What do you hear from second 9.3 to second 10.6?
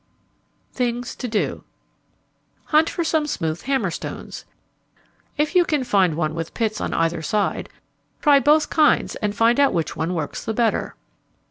find out which one works the